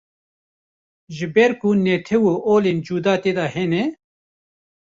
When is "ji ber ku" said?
1.15-1.69